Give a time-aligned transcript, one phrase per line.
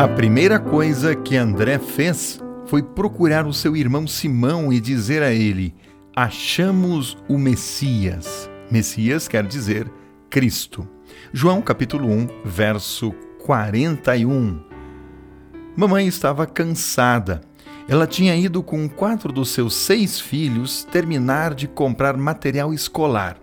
[0.00, 5.30] A primeira coisa que André fez foi procurar o seu irmão Simão e dizer a
[5.30, 5.74] ele:
[6.16, 8.50] Achamos o Messias.
[8.70, 9.92] Messias quer dizer
[10.30, 10.88] Cristo.
[11.34, 13.12] João capítulo 1, verso
[13.44, 14.64] 41.
[15.76, 17.42] Mamãe estava cansada.
[17.86, 23.36] Ela tinha ido com quatro dos seus seis filhos terminar de comprar material escolar.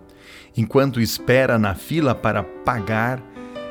[0.56, 3.22] Enquanto espera na fila para pagar,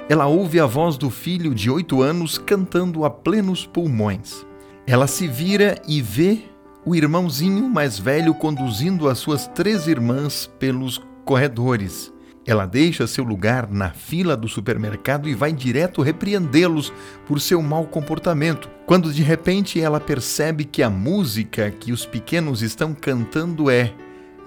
[0.09, 4.45] ela ouve a voz do filho de oito anos cantando a plenos pulmões.
[4.85, 6.43] Ela se vira e vê
[6.85, 12.13] o irmãozinho mais velho conduzindo as suas três irmãs pelos corredores.
[12.45, 16.94] Ela deixa seu lugar na fila do supermercado e vai direto repreendê-los
[17.25, 22.61] por seu mau comportamento, quando de repente ela percebe que a música que os pequenos
[22.61, 23.94] estão cantando é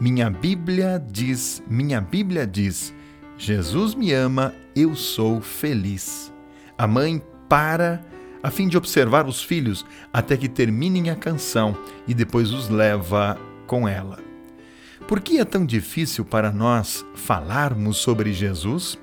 [0.01, 2.95] Minha Bíblia diz, Minha Bíblia diz,
[3.41, 6.31] Jesus me ama, eu sou feliz.
[6.77, 8.05] A mãe para
[8.43, 11.75] a fim de observar os filhos até que terminem a canção
[12.07, 14.19] e depois os leva com ela.
[15.09, 18.99] Por que é tão difícil para nós falarmos sobre Jesus?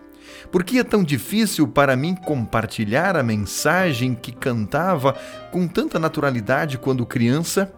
[0.51, 5.13] Por que é tão difícil para mim compartilhar a mensagem que cantava
[5.51, 7.73] com tanta naturalidade quando criança?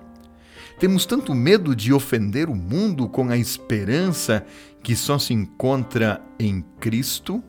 [0.80, 4.45] Temos tanto medo de ofender o mundo com a esperança
[4.81, 7.44] que só se encontra em Cristo?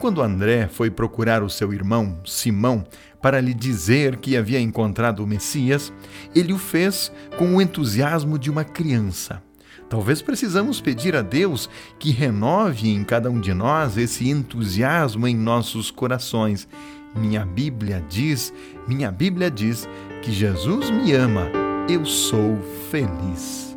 [0.00, 2.84] Quando André foi procurar o seu irmão Simão
[3.22, 5.92] para lhe dizer que havia encontrado o Messias,
[6.34, 9.40] ele o fez com o entusiasmo de uma criança.
[9.88, 15.36] Talvez precisamos pedir a Deus que renove em cada um de nós esse entusiasmo em
[15.36, 16.68] nossos corações.
[17.14, 18.52] Minha Bíblia diz,
[18.88, 19.88] minha Bíblia diz
[20.20, 22.58] que Jesus me ama eu sou
[22.90, 23.74] feliz.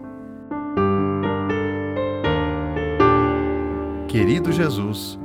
[4.08, 5.18] Querido Jesus,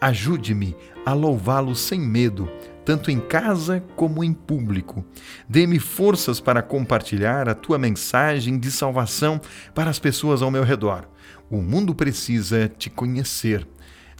[0.00, 2.48] ajude-me a louvá-lo sem medo,
[2.84, 5.04] tanto em casa como em público.
[5.48, 9.40] Dê-me forças para compartilhar a tua mensagem de salvação
[9.74, 11.08] para as pessoas ao meu redor.
[11.50, 13.66] O mundo precisa te conhecer.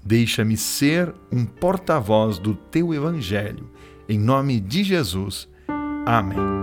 [0.04, 3.70] Deixa-me ser um porta-voz do teu evangelho.
[4.08, 5.48] Em nome de Jesus.
[6.04, 6.57] Amém.